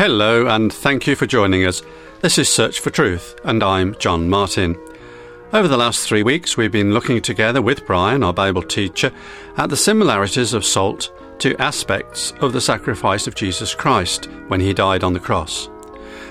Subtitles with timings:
[0.00, 1.82] Hello, and thank you for joining us.
[2.22, 4.74] This is Search for Truth, and I'm John Martin.
[5.52, 9.12] Over the last three weeks, we've been looking together with Brian, our Bible teacher,
[9.58, 14.72] at the similarities of salt to aspects of the sacrifice of Jesus Christ when he
[14.72, 15.68] died on the cross.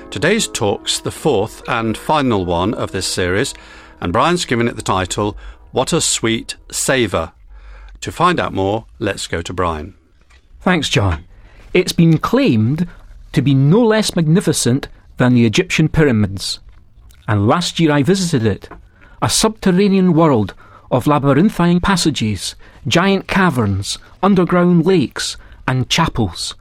[0.09, 3.53] Today's talk's the fourth and final one of this series,
[4.01, 5.37] and Brian's given it the title,
[5.73, 7.33] What a Sweet Savour.
[8.01, 9.93] To find out more, let's go to Brian.
[10.59, 11.25] Thanks, John.
[11.71, 12.87] It's been claimed
[13.39, 16.59] to be no less magnificent than the Egyptian pyramids.
[17.25, 18.67] And last year I visited it,
[19.21, 20.53] a subterranean world
[20.91, 26.55] of labyrinthine passages, giant caverns, underground lakes, and chapels,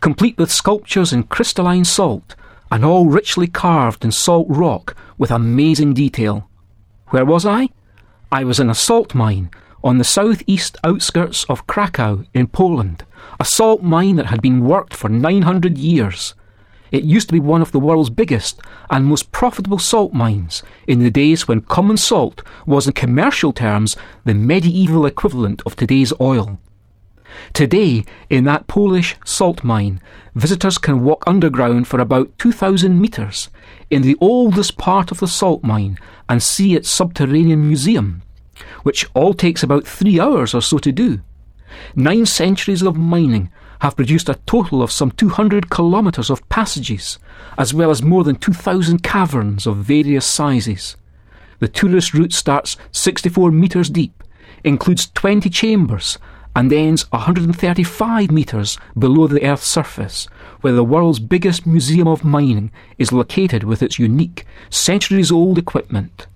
[0.00, 2.34] complete with sculptures in crystalline salt,
[2.70, 6.46] and all richly carved in salt rock with amazing detail.
[7.06, 7.70] Where was I?
[8.30, 9.48] I was in a salt mine
[9.82, 13.04] on the southeast outskirts of Krakow in Poland,
[13.38, 16.34] a salt mine that had been worked for 900 years.
[16.90, 21.00] It used to be one of the world's biggest and most profitable salt mines in
[21.00, 26.58] the days when common salt was, in commercial terms, the medieval equivalent of today's oil.
[27.52, 30.00] Today, in that Polish salt mine,
[30.34, 33.50] visitors can walk underground for about 2,000 metres
[33.90, 38.22] in the oldest part of the salt mine and see its subterranean museum,
[38.82, 41.20] which all takes about three hours or so to do.
[41.94, 43.50] Nine centuries of mining
[43.80, 47.18] have produced a total of some 200 kilometres of passages,
[47.56, 50.96] as well as more than 2,000 caverns of various sizes.
[51.60, 54.22] The tourist route starts 64 metres deep,
[54.64, 56.18] includes 20 chambers,
[56.56, 60.26] and ends 135 metres below the Earth's surface,
[60.60, 66.26] where the world's biggest museum of mining is located with its unique, centuries old equipment.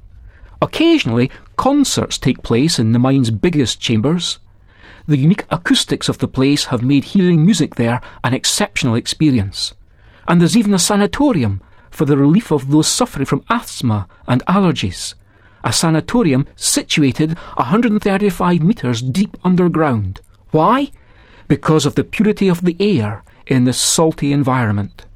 [0.62, 4.38] Occasionally, concerts take place in the mine's biggest chambers.
[5.08, 9.74] The unique acoustics of the place have made hearing music there an exceptional experience.
[10.28, 11.60] And there's even a sanatorium
[11.90, 15.14] for the relief of those suffering from asthma and allergies.
[15.64, 20.20] A sanatorium situated 135 metres deep underground.
[20.52, 20.92] Why?
[21.48, 25.06] Because of the purity of the air in this salty environment.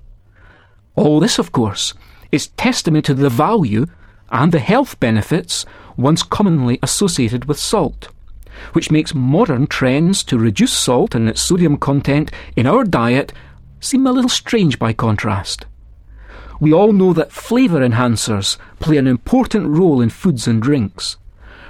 [0.97, 1.95] All this, of course,
[2.33, 3.87] is testament to the value
[4.37, 5.65] and the health benefits
[5.97, 8.09] once commonly associated with salt
[8.73, 13.33] which makes modern trends to reduce salt and its sodium content in our diet
[13.81, 15.67] seem a little strange by contrast.
[16.59, 21.19] We all know that flavour enhancers play an important role in foods and drinks.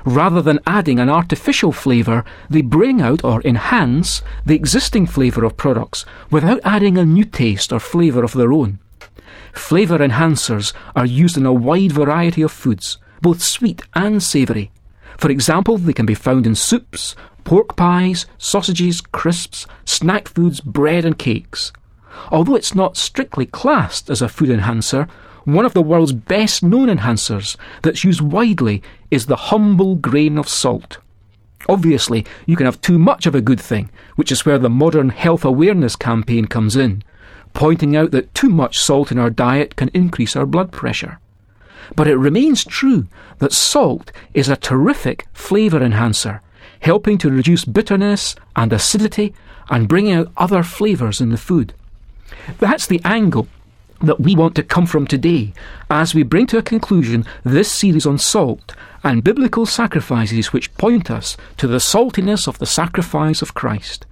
[0.05, 5.56] Rather than adding an artificial flavour, they bring out or enhance the existing flavour of
[5.56, 8.78] products without adding a new taste or flavour of their own.
[9.53, 14.70] Flavour enhancers are used in a wide variety of foods, both sweet and savoury,
[15.16, 21.04] for example, they can be found in soups, pork pies, sausages, crisps, snack foods, bread,
[21.04, 21.72] and cakes.
[22.31, 25.06] Although it's not strictly classed as a food enhancer,
[25.44, 30.48] one of the world's best known enhancers that's used widely is the humble grain of
[30.48, 30.98] salt.
[31.69, 35.08] Obviously, you can have too much of a good thing, which is where the modern
[35.08, 37.03] health awareness campaign comes in,
[37.56, 41.19] pointing out that too much salt in our diet can increase our blood pressure.
[41.97, 43.06] But it remains true
[43.39, 46.43] that salt is a terrific flavour enhancer,
[46.81, 49.34] helping to reduce bitterness and acidity
[49.71, 51.72] and bring out other flavours in the food.
[52.59, 53.49] That's the angle
[54.03, 55.55] that we want to come from today
[55.88, 61.11] as we bring to a conclusion this series on salt and biblical sacrifices which point
[61.11, 64.05] us to the saltiness of the sacrifice of Christ.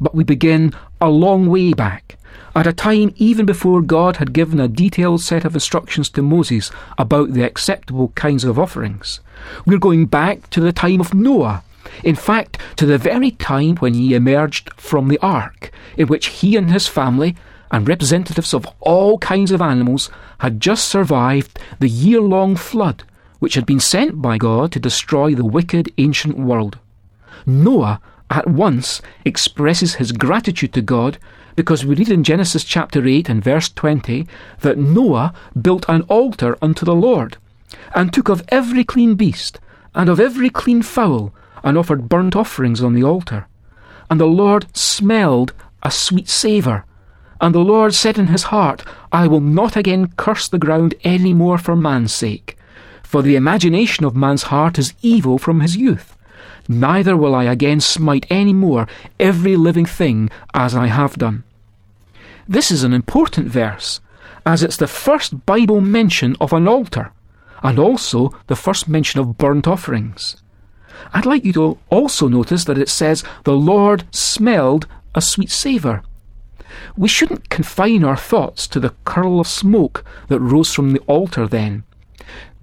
[0.00, 2.16] But we begin a long way back
[2.54, 6.70] at a time even before God had given a detailed set of instructions to Moses
[6.98, 9.20] about the acceptable kinds of offerings.
[9.64, 11.62] We're going back to the time of Noah.
[12.04, 16.56] In fact, to the very time when he emerged from the ark, in which he
[16.56, 17.36] and his family
[17.70, 23.04] and representatives of all kinds of animals had just survived the year long flood
[23.38, 26.78] which had been sent by God to destroy the wicked ancient world.
[27.46, 28.00] Noah
[28.30, 31.18] at once expresses his gratitude to God
[31.56, 34.26] because we read in Genesis chapter 8 and verse 20
[34.60, 37.36] that Noah built an altar unto the Lord,
[37.94, 39.60] and took of every clean beast,
[39.94, 43.46] and of every clean fowl, and offered burnt offerings on the altar.
[44.08, 46.84] And the Lord smelled a sweet savour.
[47.40, 51.32] And the Lord said in his heart, I will not again curse the ground any
[51.32, 52.56] more for man's sake.
[53.02, 56.16] For the imagination of man's heart is evil from his youth.
[56.68, 58.86] Neither will I again smite any more
[59.18, 61.44] every living thing as I have done.
[62.48, 64.00] This is an important verse,
[64.44, 67.12] as it's the first Bible mention of an altar,
[67.62, 70.36] and also the first mention of burnt offerings.
[71.12, 76.02] I'd like you to also notice that it says, The Lord smelled a sweet savour.
[76.96, 81.46] we shouldn't confine our thoughts to the curl of smoke that rose from the altar
[81.46, 81.82] then.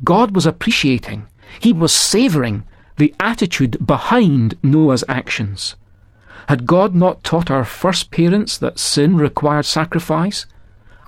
[0.03, 1.27] God was appreciating,
[1.59, 2.63] He was savouring
[2.97, 5.75] the attitude behind Noah's actions.
[6.47, 10.45] Had God not taught our first parents that sin required sacrifice?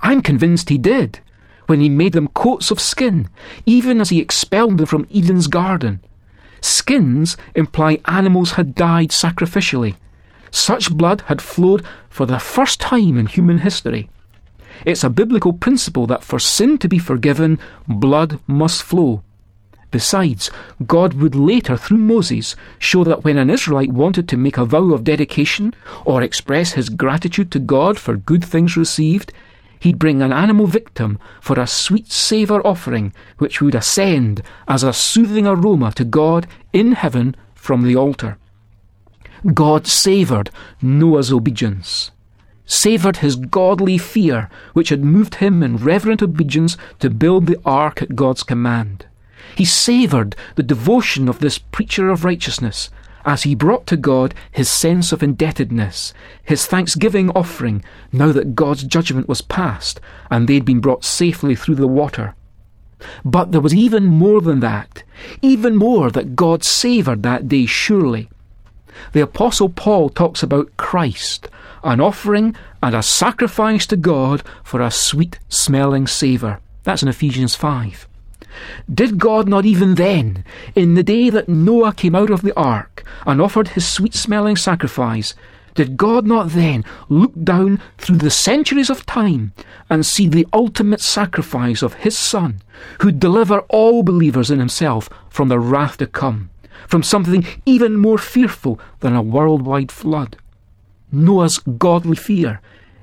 [0.02, 1.20] I'm convinced He did,
[1.66, 3.28] when He made them coats of skin,
[3.66, 6.00] even as He expelled them from Eden's garden.
[6.60, 9.96] Skins imply animals had died sacrificially.
[10.50, 14.10] Such blood had flowed for the first time in human history.
[14.84, 17.58] It's a biblical principle that for sin to be forgiven,
[17.88, 19.22] blood must flow.
[19.90, 20.50] Besides,
[20.86, 24.92] God would later, through Moses, show that when an Israelite wanted to make a vow
[24.92, 29.32] of dedication or express his gratitude to God for good things received,
[29.80, 34.92] he'd bring an animal victim for a sweet savour offering which would ascend as a
[34.92, 38.38] soothing aroma to God in heaven from the altar.
[39.54, 40.50] God savoured
[40.80, 42.12] Noah's obedience,
[42.64, 48.02] savoured his godly fear, which had moved him in reverent obedience to build the ark
[48.02, 49.06] at God's command.
[49.56, 52.90] He savoured the devotion of this preacher of righteousness
[53.24, 58.84] as he brought to God his sense of indebtedness, his thanksgiving offering, now that God's
[58.84, 60.00] judgment was past
[60.30, 62.34] and they'd been brought safely through the water.
[63.24, 65.02] But there was even more than that,
[65.42, 68.28] even more that God savoured that day, surely.
[69.12, 71.48] The Apostle Paul talks about Christ,
[71.82, 76.60] an offering and a sacrifice to God for a sweet smelling savour.
[76.82, 78.06] That's in Ephesians 5.
[78.92, 80.44] Did God not even then,
[80.74, 84.56] in the day that Noah came out of the ark and offered his sweet smelling
[84.56, 85.34] sacrifice,
[85.74, 89.52] did God not then look down through the centuries of time
[89.88, 92.60] and see the ultimate sacrifice of his Son,
[93.00, 96.50] who'd deliver all believers in himself from the wrath to come?
[96.90, 100.36] from something even more fearful than a worldwide flood.
[101.12, 102.60] Noah's godly fear,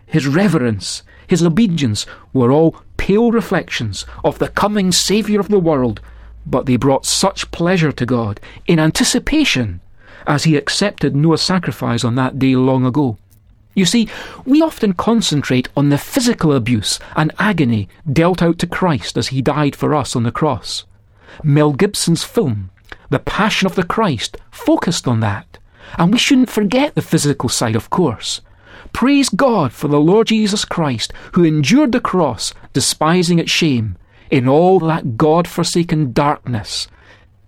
[0.07, 6.01] his reverence, his obedience were all pale reflections of the coming Saviour of the world,
[6.45, 9.81] but they brought such pleasure to God in anticipation
[10.25, 13.17] as he accepted Noah's sacrifice on that day long ago.
[13.75, 14.09] You see,
[14.43, 19.41] we often concentrate on the physical abuse and agony dealt out to Christ as he
[19.41, 20.85] died for us on the cross.
[21.43, 22.71] Mel Gibson's film,
[23.09, 25.59] the Passion of the Christ focused on that.
[25.97, 28.41] And we shouldn't forget the physical side, of course.
[28.93, 33.97] Praise God for the Lord Jesus Christ, who endured the cross, despising its shame,
[34.29, 36.87] in all that God forsaken darkness,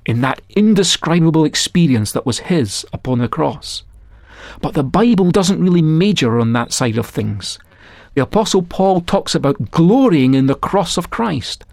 [0.05, 3.83] in that indescribable experience that was His upon the cross.
[4.61, 7.59] But the Bible doesn't really major on that side of things.
[8.15, 11.63] The Apostle Paul talks about glorying in the cross of Christ.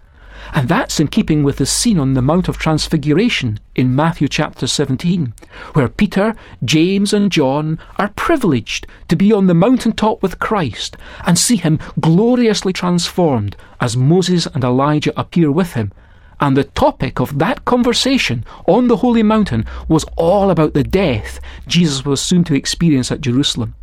[0.53, 4.67] And that's in keeping with the scene on the Mount of Transfiguration in Matthew chapter
[4.67, 5.33] 17,
[5.73, 11.37] where Peter, James, and John are privileged to be on the mountaintop with Christ and
[11.37, 15.91] see him gloriously transformed as Moses and Elijah appear with him.
[16.39, 21.39] And the topic of that conversation on the holy mountain was all about the death
[21.65, 23.73] Jesus was soon to experience at Jerusalem.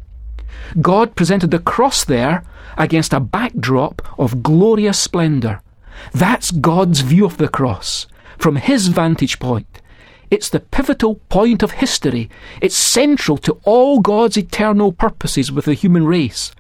[0.81, 2.45] God presented the cross there
[2.77, 5.61] against a backdrop of glorious splendour
[6.13, 8.07] that's God's view of the cross,
[8.39, 9.81] from His vantage point.
[10.31, 12.29] It's the pivotal point of history.
[12.61, 16.53] It's central to all God's eternal purposes with the human race.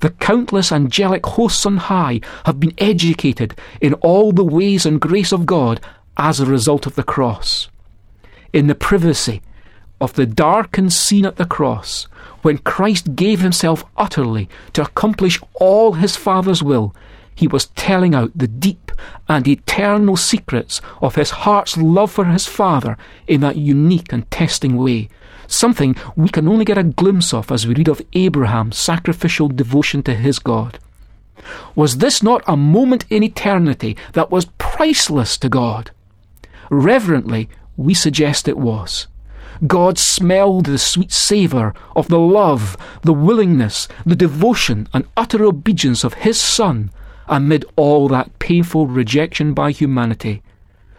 [0.00, 5.32] The countless angelic hosts on high have been educated in all the ways and grace
[5.32, 5.80] of God
[6.16, 7.68] as a result of the cross.
[8.52, 9.40] In the privacy
[10.00, 12.08] of the darkened scene at the cross,
[12.42, 16.94] when Christ gave himself utterly to accomplish all his Father's will,
[17.34, 18.92] he was telling out the deep
[19.28, 22.96] and eternal secrets of his heart's love for his Father
[23.26, 25.08] in that unique and testing way,
[25.46, 30.02] something we can only get a glimpse of as we read of Abraham's sacrificial devotion
[30.04, 30.78] to his God.
[31.74, 35.90] Was this not a moment in eternity that was priceless to God?
[36.70, 39.08] Reverently, we suggest it was.
[39.66, 46.04] God smelled the sweet savour of the love, the willingness, the devotion, and utter obedience
[46.04, 46.90] of His Son
[47.28, 50.42] amid all that painful rejection by humanity.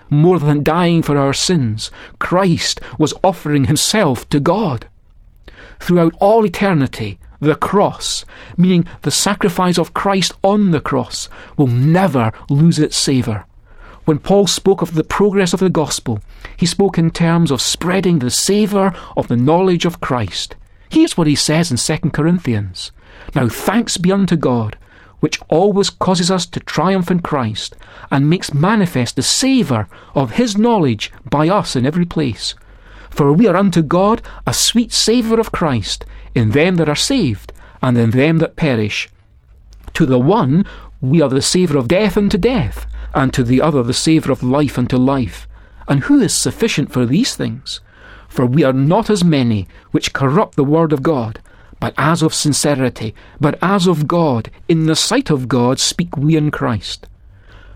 [0.09, 1.89] More than dying for our sins,
[2.19, 4.87] Christ was offering himself to God.
[5.79, 8.25] Throughout all eternity, the cross,
[8.55, 13.45] meaning the sacrifice of Christ on the cross, will never lose its savour.
[14.05, 16.21] When Paul spoke of the progress of the gospel,
[16.57, 20.55] he spoke in terms of spreading the savour of the knowledge of Christ.
[20.89, 22.91] Here's what he says in 2 Corinthians
[23.33, 24.77] Now thanks be unto God,
[25.23, 27.77] which always causes us to triumph in Christ
[28.11, 32.55] and makes manifest the savour of his knowledge by us in every place.
[33.09, 36.03] For we are unto God a sweet savour of Christ
[36.35, 39.07] in them that are saved and in them that perish.
[39.93, 40.65] To the one
[40.99, 44.43] we are the savour of death unto death, and to the other the savour of
[44.43, 45.47] life unto life.
[45.87, 47.79] And who is sufficient for these things?
[48.27, 51.39] For we are not as many which corrupt the word of God,
[51.83, 56.37] but as of sincerity, but as of God, in the sight of God speak we
[56.37, 57.09] in Christ.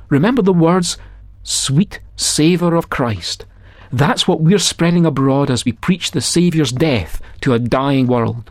[0.08, 0.98] Remember the words,
[1.44, 3.44] sweet savour of Christ.
[3.92, 8.50] That's what we're spreading abroad as we preach the Saviour's death to a dying world.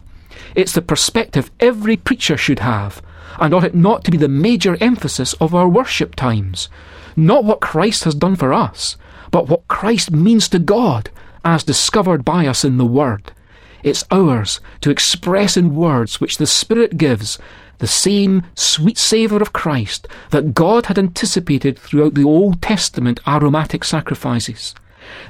[0.54, 3.00] It's the perspective every preacher should have,
[3.40, 6.68] and ought it not to be the major emphasis of our worship times?
[7.16, 8.98] Not what Christ has done for us,
[9.30, 11.08] but what Christ means to God,
[11.46, 13.32] as discovered by us in the Word.
[13.82, 17.38] It's ours to express in words which the Spirit gives
[17.78, 23.84] the same sweet savour of Christ that God had anticipated throughout the Old Testament aromatic
[23.84, 24.74] sacrifices.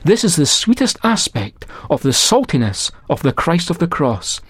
[0.04, 4.40] This is the sweetest aspect of the saltiness of the Christ of the cross.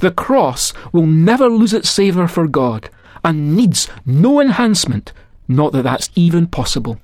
[0.00, 2.90] The cross will never lose its savour for God
[3.24, 5.12] and needs no enhancement,
[5.46, 7.00] not that that's even possible.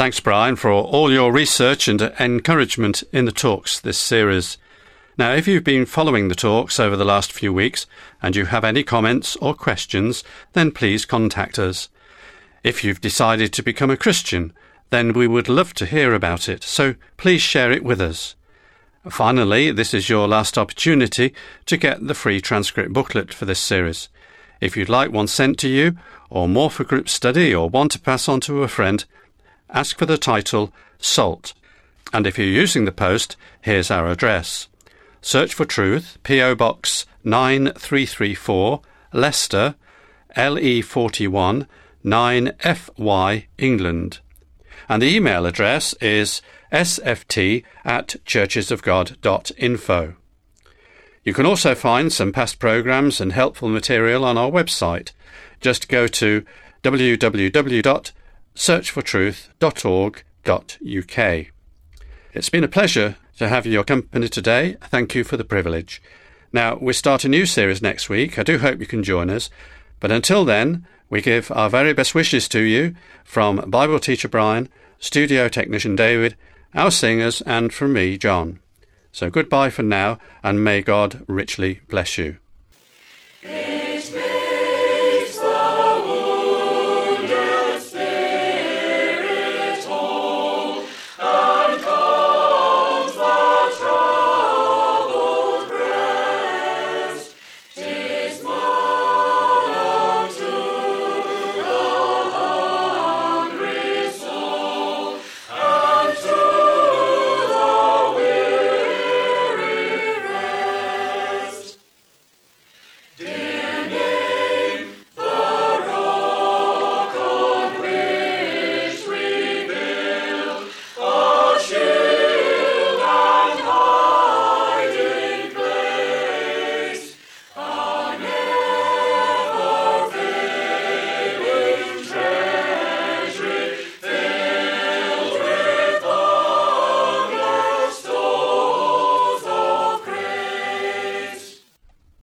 [0.00, 4.56] Thanks, Brian, for all your research and encouragement in the talks this series.
[5.18, 7.86] Now, if you've been following the talks over the last few weeks
[8.22, 11.90] and you have any comments or questions, then please contact us.
[12.64, 14.54] If you've decided to become a Christian,
[14.88, 18.36] then we would love to hear about it, so please share it with us.
[19.10, 21.34] Finally, this is your last opportunity
[21.66, 24.08] to get the free transcript booklet for this series.
[24.62, 25.98] If you'd like one sent to you,
[26.30, 29.04] or more for group study, or want to pass on to a friend,
[29.72, 31.54] ask for the title Salt.
[32.12, 34.68] And if you're using the post, here's our address.
[35.22, 36.54] Search for Truth, P.O.
[36.54, 38.80] Box 9334,
[39.12, 39.74] Leicester,
[40.36, 41.66] LE41
[42.04, 44.20] 9FY, England.
[44.88, 50.14] And the email address is sft at churchesofgod.info.
[51.22, 55.12] You can also find some past programs and helpful material on our website.
[55.60, 56.44] Just go to
[56.82, 58.12] www
[58.60, 61.46] searchfortruth.org.uk.
[62.34, 64.76] It's been a pleasure to have your company today.
[64.82, 66.02] Thank you for the privilege.
[66.52, 68.38] Now, we start a new series next week.
[68.38, 69.48] I do hope you can join us.
[69.98, 74.68] But until then, we give our very best wishes to you from Bible teacher Brian,
[74.98, 76.36] studio technician David,
[76.74, 78.60] our singers, and from me, John.
[79.10, 82.36] So goodbye for now, and may God richly bless you.